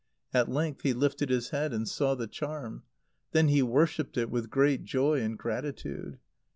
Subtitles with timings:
[0.33, 2.81] At length he lifted his head and saw the charm.
[3.33, 6.17] Then he worshipped it with great joy and gratitude.